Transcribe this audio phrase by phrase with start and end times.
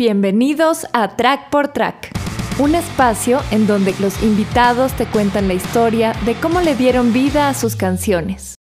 [0.00, 2.10] Bienvenidos a Track por Track,
[2.58, 7.50] un espacio en donde los invitados te cuentan la historia de cómo le dieron vida
[7.50, 8.54] a sus canciones.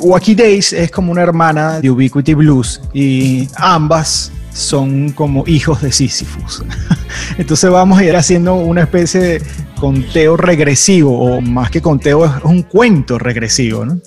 [0.00, 5.92] Wacky Days es como una hermana de Ubiquity Blues y ambas son como hijos de
[5.92, 6.62] Sisyphus.
[7.38, 9.42] Entonces vamos a ir haciendo una especie de
[9.78, 13.98] conteo regresivo, o más que conteo, es un cuento regresivo, ¿no?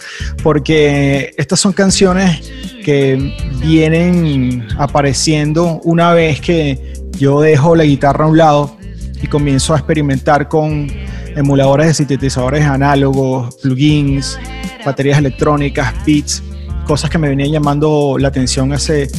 [0.41, 2.52] Porque estas son canciones
[2.84, 8.77] que vienen apareciendo una vez que yo dejo la guitarra a un lado
[9.22, 10.88] y comienzo a experimentar con
[11.36, 14.39] emuladores de sintetizadores análogos, plugins,
[14.86, 16.41] baterías electrónicas, beats,
[16.86, 19.09] cosas que me venían llamando la atención hace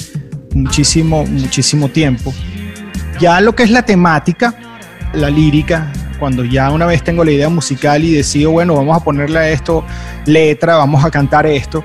[0.63, 2.33] muchísimo, muchísimo tiempo.
[3.21, 4.55] Ya lo que es la temática,
[5.13, 9.05] la lírica, cuando ya una vez tengo la idea musical y decido, bueno, vamos a
[9.05, 9.85] ponerle a esto
[10.27, 11.85] letra, vamos a cantar esto,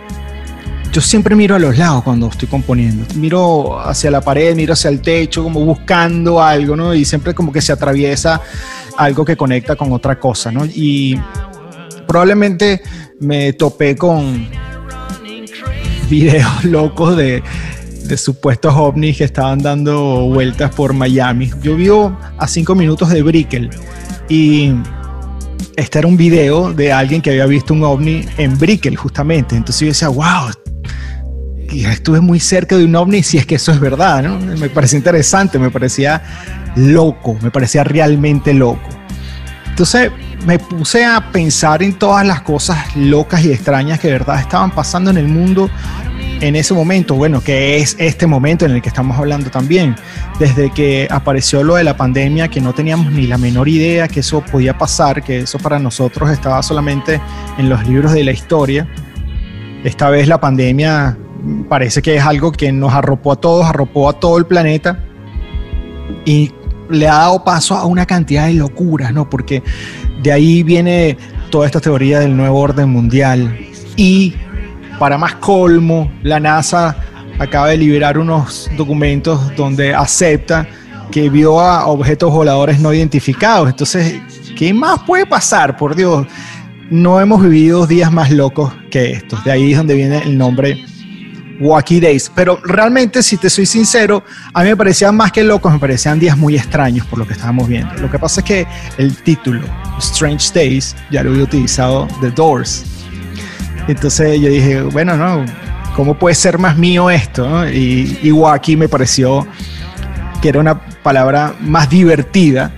[0.93, 3.03] yo siempre miro a los lados cuando estoy componiendo.
[3.15, 6.93] Miro hacia la pared, miro hacia el techo, como buscando algo, ¿no?
[6.93, 8.39] Y siempre como que se atraviesa
[8.95, 10.65] algo que conecta con otra cosa, ¿no?
[10.65, 11.19] Y
[12.07, 12.83] probablemente
[13.19, 14.47] me topé con
[16.11, 17.41] videos locos de,
[18.03, 21.51] de supuestos ovnis que estaban dando vueltas por Miami.
[21.61, 23.69] Yo vivo a cinco minutos de Brickell
[24.29, 24.73] y
[25.75, 29.55] este era un video de alguien que había visto un ovni en Brickell justamente.
[29.55, 30.51] Entonces yo decía, wow,
[31.69, 34.39] estuve muy cerca de un ovni si es que eso es verdad, ¿no?
[34.39, 36.21] Me parecía interesante, me parecía
[36.75, 38.89] loco, me parecía realmente loco.
[39.69, 40.11] Entonces
[40.45, 44.71] me puse a pensar en todas las cosas locas y extrañas que de verdad estaban
[44.71, 45.69] pasando en el mundo
[46.41, 49.95] en ese momento, bueno, que es este momento en el que estamos hablando también,
[50.39, 54.19] desde que apareció lo de la pandemia, que no teníamos ni la menor idea que
[54.19, 57.21] eso podía pasar, que eso para nosotros estaba solamente
[57.57, 58.87] en los libros de la historia.
[59.85, 61.17] Esta vez la pandemia
[61.69, 64.99] parece que es algo que nos arropó a todos, arropó a todo el planeta
[66.25, 66.51] y
[66.89, 69.29] le ha dado paso a una cantidad de locuras, ¿no?
[69.29, 69.63] Porque
[70.23, 71.17] de ahí viene
[71.51, 73.55] toda esta teoría del nuevo orden mundial
[73.95, 74.33] y
[74.97, 76.95] para más colmo, la NASA
[77.39, 80.67] acaba de liberar unos documentos donde acepta
[81.11, 83.69] que vio a objetos voladores no identificados.
[83.69, 84.21] Entonces,
[84.55, 85.75] ¿qué más puede pasar?
[85.77, 86.25] Por Dios,
[86.89, 89.43] no hemos vivido días más locos que estos.
[89.43, 90.85] De ahí es donde viene el nombre
[91.59, 92.31] Wacky Days.
[92.33, 96.19] Pero realmente, si te soy sincero, a mí me parecían más que locos, me parecían
[96.19, 97.93] días muy extraños por lo que estábamos viendo.
[97.95, 99.61] Lo que pasa es que el título,
[99.99, 102.85] Strange Days, ya lo había utilizado The Doors
[103.87, 105.45] entonces yo dije, bueno, no,
[105.95, 107.67] ¿cómo puede ser más mío esto?
[107.69, 109.45] Y, y me pareció
[110.41, 112.71] que era una palabra más divertida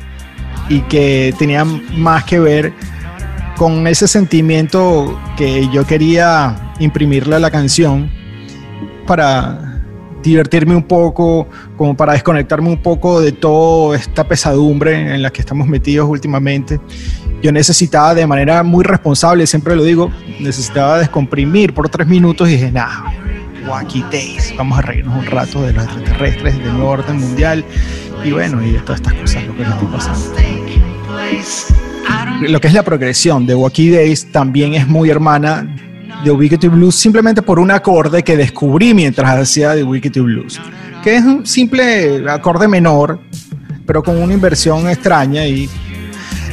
[0.68, 2.74] y que tenía más que ver
[3.56, 8.12] con ese sentimiento que yo quería imprimirle a la canción
[9.06, 9.82] para
[10.24, 15.42] divertirme un poco, como para desconectarme un poco de toda esta pesadumbre en la que
[15.42, 16.80] estamos metidos últimamente
[17.46, 22.54] yo necesitaba de manera muy responsable, siempre lo digo, necesitaba descomprimir por tres minutos y
[22.54, 22.74] dije,
[23.68, 27.64] Wacky Days, vamos a reírnos un rato de los extraterrestres, del nuevo orden mundial
[28.24, 30.36] y bueno, y de todas estas cosas, lo que nos está pasando.
[32.42, 35.68] Lo que es la progresión de Wacky Days también es muy hermana
[36.24, 40.60] de Ubiquity Blues simplemente por un acorde que descubrí mientras hacía de Ubiquity Blues,
[41.04, 43.20] que es un simple acorde menor,
[43.86, 45.70] pero con una inversión extraña y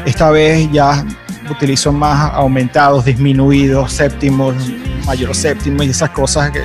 [0.05, 1.05] esta vez ya
[1.51, 4.55] utilizo más aumentados, disminuidos, séptimos,
[5.07, 6.63] mayor séptimos y esas cosas que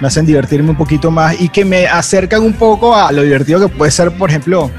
[0.00, 3.60] me hacen divertirme un poquito más y que me acercan un poco a lo divertido
[3.60, 4.70] que puede ser, por ejemplo,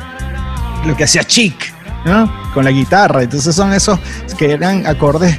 [0.85, 1.73] lo que hacía Chic,
[2.05, 2.31] ¿no?
[2.53, 3.23] Con la guitarra.
[3.23, 3.99] Entonces son esos
[4.37, 5.37] que eran acordes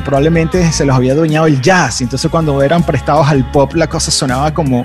[0.00, 2.00] probablemente se los había adueñado el jazz.
[2.00, 4.84] Entonces cuando eran prestados al pop la cosa sonaba como,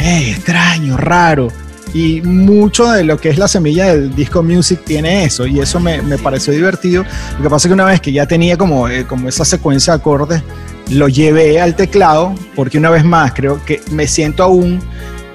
[0.00, 1.48] extraño, raro.
[1.92, 5.80] Y mucho de lo que es la semilla del disco music tiene eso, y eso
[5.80, 7.04] me, me pareció divertido.
[7.36, 9.94] Lo que pasa es que una vez que ya tenía como, eh, como esa secuencia
[9.94, 10.42] de acordes,
[10.90, 14.80] lo llevé al teclado, porque una vez más creo que me siento aún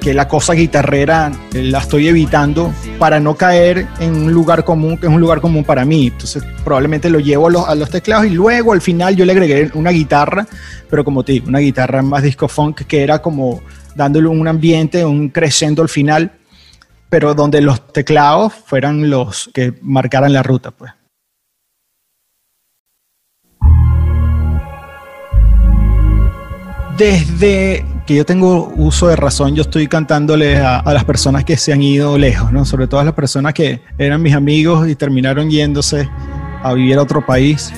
[0.06, 5.00] que la cosa guitarrera eh, la estoy evitando para no caer en un lugar común,
[5.00, 6.06] que es un lugar común para mí.
[6.06, 9.32] Entonces probablemente lo llevo a los, a los teclados y luego al final yo le
[9.32, 10.46] agregué una guitarra,
[10.92, 13.64] pero como te digo, una guitarra más disco funk que era como
[13.96, 16.32] dándole un ambiente, un crescendo al final
[17.10, 20.92] pero donde los teclados fueran los que marcaran la ruta, pues.
[26.96, 31.74] Desde que yo tengo uso de razón, yo estoy cantándole a, las personas que se
[31.74, 32.64] han ido lejos, ¿no?
[32.64, 36.08] Sobre todo a las personas que eran mis amigos y terminaron yéndose
[36.64, 37.74] a vivir a otro país.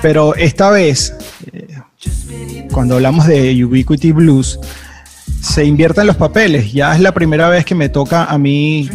[0.00, 1.14] Pero esta vez,
[1.52, 1.68] eh,
[2.72, 4.58] cuando hablamos de Ubiquity Blues,
[5.42, 6.72] se inviertan los papeles.
[6.72, 8.88] Ya es la primera vez que me toca a mí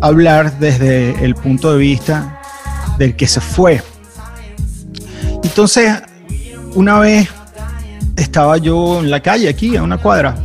[0.00, 2.40] hablar desde el punto de vista
[2.98, 3.82] del que se fue.
[5.42, 5.94] Entonces,
[6.74, 7.28] una vez
[8.18, 10.36] estaba yo en la calle aquí, a una cuadra,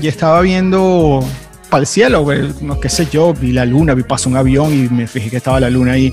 [0.00, 1.24] y estaba viendo
[1.68, 2.26] para el cielo,
[2.60, 5.36] no qué sé yo, vi la luna, vi pasó un avión y me fijé que
[5.36, 6.12] estaba la luna ahí.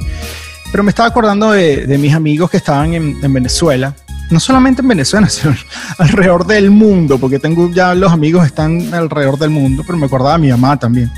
[0.72, 3.96] Pero me estaba acordando de, mis amigos que estaban en, en, Venezuela,
[4.30, 5.56] no solamente en Venezuela, sino
[5.98, 10.34] alrededor del mundo, porque tengo ya los amigos están alrededor del mundo, pero me acordaba
[10.34, 11.12] de mi mamá también.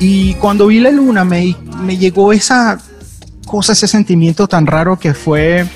[0.00, 2.78] Y cuando vi la luna me, me llegó esa
[3.46, 5.66] cosa, ese sentimiento tan raro que fue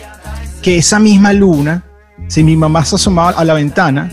[0.62, 1.82] que esa misma luna,
[2.28, 4.10] si mi mamá se asomaba a la ventana,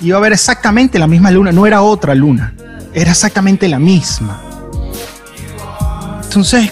[0.00, 2.54] iba a ver exactamente la misma luna, no era otra luna,
[2.92, 4.40] era exactamente la misma.
[6.24, 6.70] Entonces,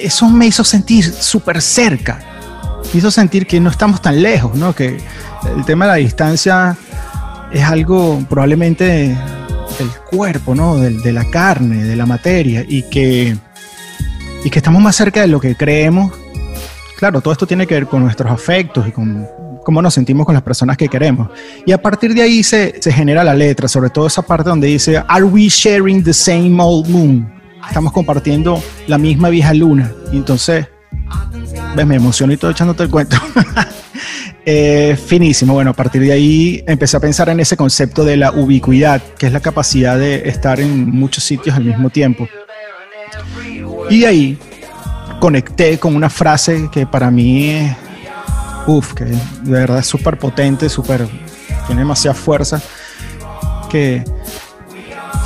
[0.00, 2.18] eso me hizo sentir súper cerca,
[2.92, 4.74] me hizo sentir que no estamos tan lejos, ¿no?
[4.74, 4.98] que
[5.56, 6.76] el tema de la distancia
[7.52, 9.16] es algo probablemente
[9.78, 10.76] del cuerpo, ¿no?
[10.76, 13.36] de, de la carne, de la materia, y que,
[14.44, 16.12] y que estamos más cerca de lo que creemos
[17.02, 19.26] claro, todo esto tiene que ver con nuestros afectos y con
[19.64, 21.28] cómo nos sentimos con las personas que queremos.
[21.66, 24.68] Y a partir de ahí se, se genera la letra, sobre todo esa parte donde
[24.68, 27.32] dice, Are we sharing the same old moon?
[27.66, 29.92] Estamos compartiendo la misma vieja luna.
[30.12, 30.66] Y entonces,
[31.76, 33.16] ves, me emociono y todo echándote el cuento.
[34.44, 35.54] eh, finísimo.
[35.54, 39.26] Bueno, a partir de ahí empecé a pensar en ese concepto de la ubicuidad, que
[39.26, 42.28] es la capacidad de estar en muchos sitios al mismo tiempo.
[43.90, 44.38] Y de ahí
[45.20, 47.70] conecté con una frase que para mí
[48.66, 51.06] uff, que de verdad es súper potente, súper,
[51.66, 52.60] tiene demasiada fuerza,
[53.70, 54.04] que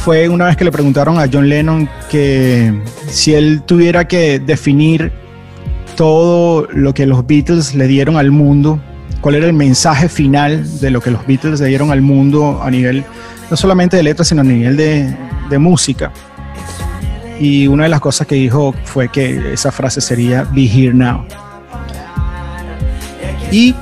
[0.05, 5.13] fue una vez que le preguntaron a John Lennon que si él tuviera que definir
[5.97, 8.81] todo lo que los Beatles le dieron al mundo,
[9.21, 12.71] cuál era el mensaje final de lo que los Beatles le dieron al mundo a
[12.71, 13.05] nivel
[13.51, 15.17] no solamente de letras, sino a nivel de,
[15.49, 16.13] de música
[17.39, 21.27] y una de las cosas que dijo fue que esa frase sería Be Here Now.
[23.51, 23.75] Y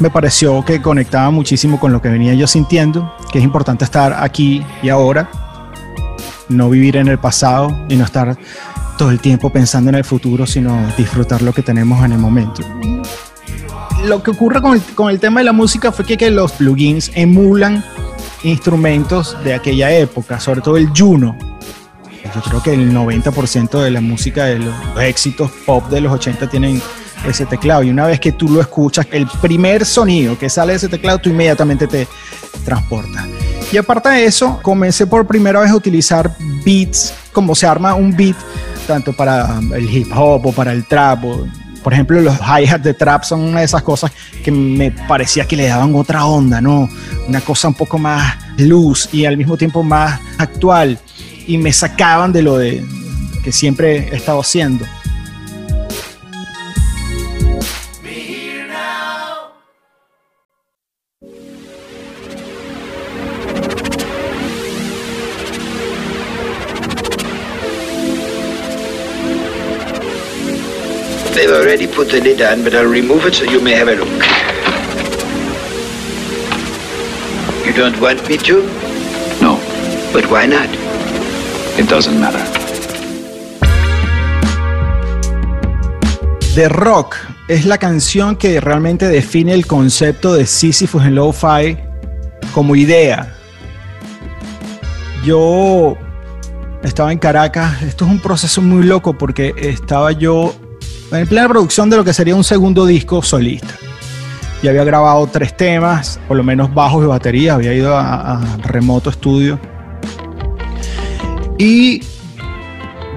[0.00, 4.14] me pareció que conectaba muchísimo con lo que venía yo sintiendo, que es importante estar
[4.22, 5.28] aquí y ahora,
[6.48, 8.36] no vivir en el pasado y no estar
[8.96, 12.62] todo el tiempo pensando en el futuro, sino disfrutar lo que tenemos en el momento.
[14.04, 16.52] Lo que ocurre con el, con el tema de la música fue que, que los
[16.52, 17.84] plugins emulan
[18.42, 21.36] instrumentos de aquella época, sobre todo el Juno,
[22.34, 26.48] yo creo que el 90% de la música de los éxitos pop de los 80
[26.48, 26.82] tienen
[27.26, 27.82] ese teclado.
[27.82, 31.18] Y una vez que tú lo escuchas, el primer sonido que sale de ese teclado,
[31.18, 32.06] tú inmediatamente te
[32.64, 33.26] transportas.
[33.72, 38.16] Y aparte de eso, comencé por primera vez a utilizar beats, como se arma un
[38.16, 38.36] beat,
[38.86, 41.24] tanto para el hip hop o para el trap.
[41.82, 44.12] por ejemplo, los hi-hats de trap son una de esas cosas
[44.44, 46.88] que me parecía que le daban otra onda, ¿no?
[47.26, 50.98] Una cosa un poco más luz y al mismo tiempo más actual
[51.46, 52.84] y me sacaban de lo de
[53.42, 54.84] que siempre he estado haciendo.
[71.46, 73.94] They've already put the lid on, but I'll remove it so you may have a
[73.94, 74.08] look.
[77.64, 78.62] You don't want me to?
[79.40, 79.60] No.
[80.12, 80.68] But why not?
[81.78, 82.42] It doesn't matter.
[86.56, 87.14] The Rock
[87.46, 91.78] es la canción que realmente define el concepto de Sisyphus en Lo-Fi
[92.52, 93.36] como idea.
[95.24, 95.96] Yo
[96.82, 100.52] estaba en Caracas, esto es un proceso muy loco porque estaba yo
[101.18, 103.74] en plena producción de lo que sería un segundo disco solista.
[104.62, 108.56] Y había grabado tres temas, por lo menos bajos y batería, había ido a, a
[108.58, 109.58] remoto estudio
[111.58, 112.02] y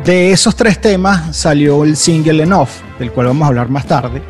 [0.05, 4.21] de esos tres temas salió el single Enough, del cual vamos a hablar más tarde.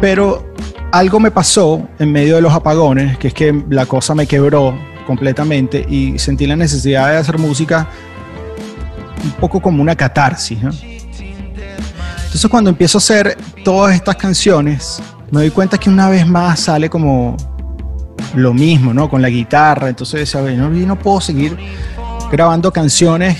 [0.00, 0.54] Pero
[0.90, 4.78] algo me pasó en medio de los apagones, que es que la cosa me quebró
[5.06, 7.88] completamente y sentí la necesidad de hacer música
[9.24, 10.58] un poco como una catarsis.
[12.32, 16.60] Entonces cuando empiezo a hacer todas estas canciones, me doy cuenta que una vez más
[16.60, 17.36] sale como
[18.34, 19.10] lo mismo, ¿no?
[19.10, 19.90] Con la guitarra.
[19.90, 20.56] Entonces, ¿sabes?
[20.56, 21.58] No, no puedo seguir
[22.30, 23.36] grabando canciones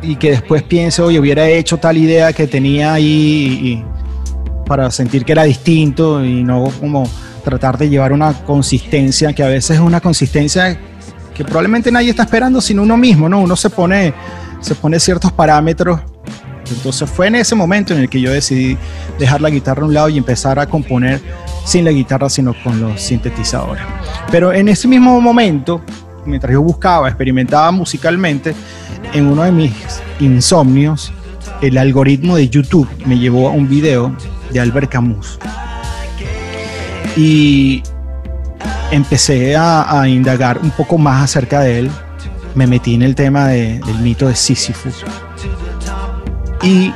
[0.00, 3.84] y que después piense, oye, hubiera hecho tal idea que tenía ahí
[4.64, 7.02] para sentir que era distinto y no como
[7.42, 10.78] tratar de llevar una consistencia que a veces es una consistencia
[11.34, 13.40] que probablemente nadie está esperando sino uno mismo, ¿no?
[13.40, 14.14] Uno se pone,
[14.60, 15.98] se pone ciertos parámetros.
[16.70, 18.76] Entonces fue en ese momento en el que yo decidí
[19.18, 21.20] dejar la guitarra a un lado y empezar a componer
[21.64, 23.82] sin la guitarra, sino con los sintetizadores.
[24.30, 25.82] Pero en ese mismo momento,
[26.24, 28.54] mientras yo buscaba, experimentaba musicalmente,
[29.12, 29.72] en uno de mis
[30.20, 31.12] insomnios,
[31.60, 34.14] el algoritmo de YouTube me llevó a un video
[34.52, 35.38] de Albert Camus.
[37.16, 37.82] Y
[38.90, 41.90] empecé a, indagar un poco más acerca de él.
[42.54, 44.90] Me metí en el tema del mito de Sísifo.
[46.62, 46.92] Y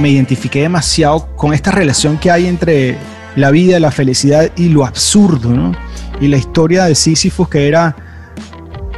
[0.00, 2.96] me identifiqué demasiado con esta relación que hay entre
[3.36, 5.72] la vida, la felicidad y lo absurdo, ¿no?
[6.20, 7.96] Y la historia de Sísifo que era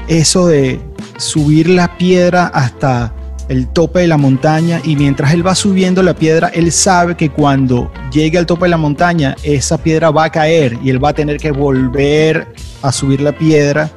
[0.08, 0.80] eso de
[1.16, 3.14] subir la piedra hasta
[3.48, 7.30] el tope de la montaña y mientras él va subiendo la piedra, él sabe que
[7.30, 11.10] cuando llegue al tope de la montaña, esa piedra va a caer y él va
[11.10, 12.48] a tener que volver
[12.82, 13.90] a subir la piedra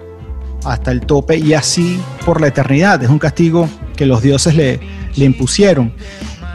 [0.63, 3.01] hasta el tope y así por la eternidad.
[3.03, 4.79] Es un castigo que los dioses le,
[5.15, 5.91] le impusieron.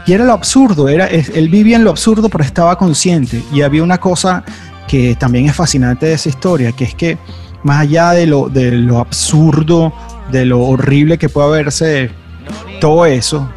[0.05, 3.43] Y era lo absurdo, era, él vivía en lo absurdo pero estaba consciente.
[3.53, 4.43] Y había una cosa
[4.87, 7.17] que también es fascinante de esa historia, que es que
[7.63, 9.93] más allá de lo, de lo absurdo,
[10.31, 12.09] de lo horrible que puede verse
[12.79, 13.47] todo eso,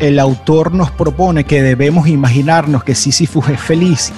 [0.00, 4.12] el autor nos propone que debemos imaginarnos que Sísifus es feliz,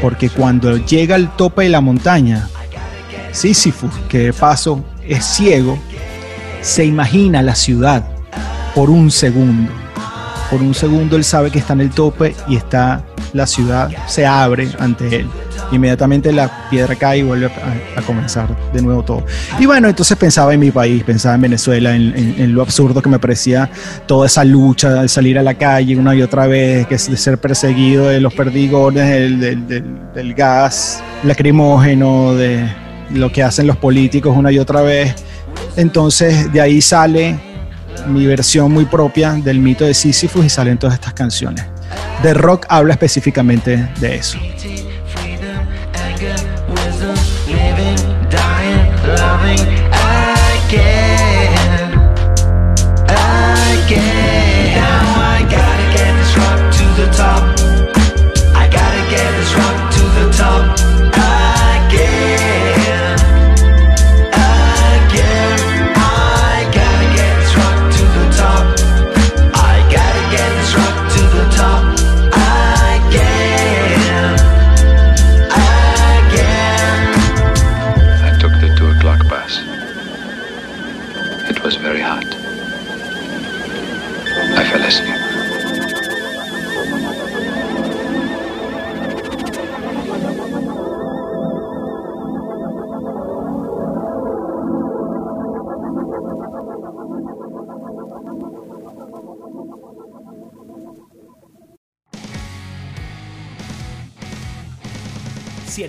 [0.00, 2.48] porque cuando llega al tope de la montaña,
[3.32, 5.78] Sísifus, que de paso es ciego,
[6.62, 8.04] se imagina la ciudad
[8.74, 9.70] por un segundo.
[10.50, 14.26] Por un segundo él sabe que está en el tope y está la ciudad se
[14.26, 15.28] abre ante él.
[15.72, 19.24] Inmediatamente la piedra cae y vuelve a, comenzar de nuevo todo.
[19.58, 23.18] Y bueno, entonces pensaba en mi país, pensaba en Venezuela, en, lo absurdo que me
[23.18, 23.70] parecía
[24.06, 27.16] toda esa lucha, al salir a la calle una y otra vez, que es de
[27.16, 29.66] ser perseguido, de los perdigones, del,
[30.12, 32.66] del gas lacrimógeno, de
[33.10, 35.14] lo que hacen los políticos una y otra vez.
[35.76, 37.38] Entonces de ahí sale
[38.06, 41.64] mi versión muy propia del mito de Sísifus y salen todas estas canciones.
[42.22, 44.38] The Rock habla específicamente de eso.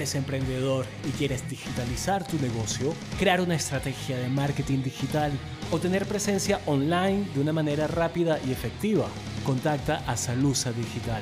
[0.01, 5.31] Eres emprendedor y quieres digitalizar tu negocio, crear una estrategia de marketing digital
[5.69, 9.05] o tener presencia online de una manera rápida y efectiva,
[9.45, 11.21] contacta a Salusa Digital.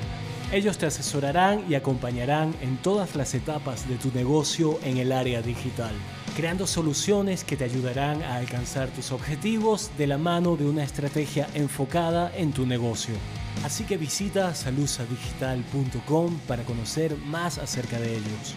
[0.54, 5.42] Ellos te asesorarán y acompañarán en todas las etapas de tu negocio en el área
[5.42, 5.92] digital,
[6.38, 11.50] creando soluciones que te ayudarán a alcanzar tus objetivos de la mano de una estrategia
[11.54, 13.16] enfocada en tu negocio.
[13.64, 18.56] Así que visita salusadigital.com para conocer más acerca de ellos.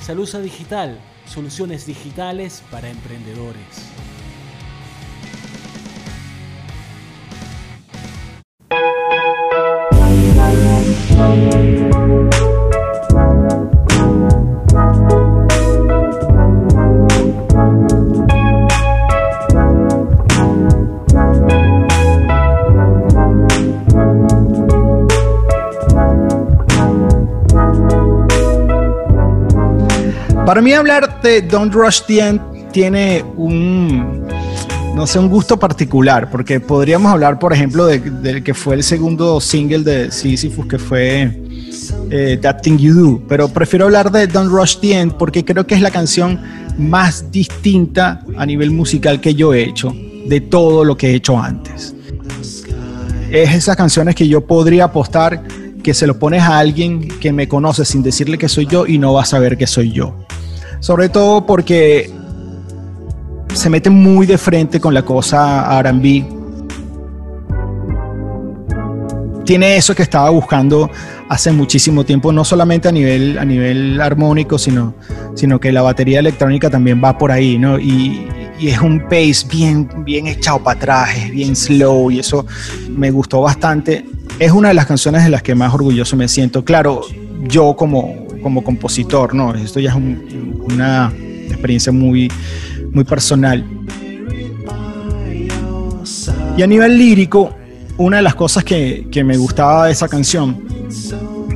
[0.00, 3.62] Salusa Digital, soluciones digitales para emprendedores.
[30.46, 32.40] Para mí hablar de Don't Rush the End
[32.72, 34.26] tiene un,
[34.94, 39.40] no sé, un gusto particular, porque podríamos hablar, por ejemplo, del que fue el segundo
[39.40, 41.42] single de Sisyphus, que fue
[42.10, 45.64] eh, That Thing You Do, pero prefiero hablar de Don't Rush the End porque creo
[45.64, 46.40] que es la canción
[46.76, 49.94] más distinta a nivel musical que yo he hecho
[50.26, 51.94] de todo lo que he hecho antes.
[53.30, 55.44] Es esas canciones que yo podría apostar
[55.82, 58.98] que se lo pones a alguien que me conoce sin decirle que soy yo y
[58.98, 60.21] no va a saber que soy yo.
[60.82, 62.10] Sobre todo porque
[63.54, 66.24] se mete muy de frente con la cosa RB.
[69.44, 70.90] Tiene eso que estaba buscando
[71.28, 74.94] hace muchísimo tiempo, no solamente a nivel, a nivel armónico, sino,
[75.36, 77.78] sino que la batería electrónica también va por ahí, ¿no?
[77.78, 78.26] Y,
[78.60, 82.44] es un pace bien, bien echado para atrás, bien slow, y eso
[82.90, 84.04] me gustó bastante.
[84.38, 86.64] Es una de las canciones de las que más orgulloso me siento.
[86.64, 87.02] Claro,
[87.42, 89.54] yo como, como compositor, ¿no?
[89.54, 91.12] Esto ya es una
[91.48, 92.30] experiencia muy,
[92.92, 93.64] muy personal.
[96.56, 97.54] Y a nivel lírico,
[97.96, 100.64] una de las cosas que, que me gustaba de esa canción,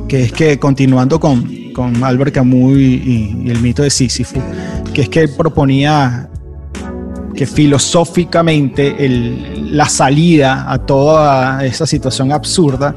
[0.07, 4.41] que es que continuando con, con Albert Camus y, el mito de Sísifo,
[4.93, 6.29] que es que él proponía
[7.35, 12.95] que filosóficamente el, la salida a toda esa situación absurda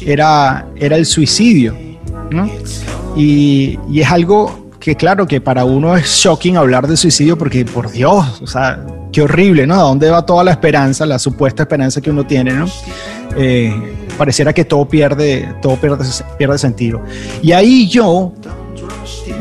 [0.00, 1.76] era, era el suicidio.
[2.30, 2.48] ¿no?
[3.16, 7.64] Y, y, es algo que claro que para uno es shocking hablar de suicidio porque
[7.64, 9.74] por Dios, o sea, qué horrible, ¿no?
[9.74, 12.66] ¿A dónde va toda la esperanza, la supuesta esperanza que uno tiene, ¿no?
[13.36, 16.04] Eh, pareciera que todo pierde, todo pierde,
[16.38, 17.02] pierde sentido.
[17.42, 18.32] Y ahí yo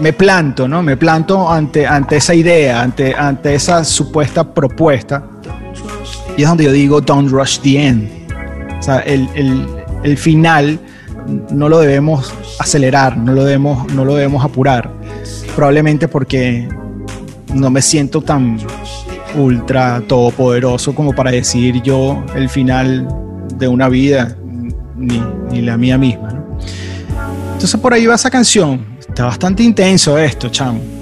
[0.02, 0.82] me planto, ¿no?
[0.82, 5.24] Me planto ante, ante esa idea, ante, ante esa supuesta propuesta.
[6.38, 8.10] Y es donde yo digo, don't rush the end.
[8.80, 9.68] O sea, el, el,
[10.04, 10.80] el final
[11.52, 14.92] no lo debemos acelerar, no lo debemos, no lo debemos apurar.
[15.56, 16.68] Probablemente porque
[17.54, 18.60] no me siento tan
[19.36, 23.08] ultra todopoderoso como para decir yo el final
[23.56, 24.36] de una vida,
[24.96, 26.44] ni, ni la mía misma.
[27.54, 28.86] Entonces por ahí va esa canción.
[29.00, 30.99] Está bastante intenso esto, chamo.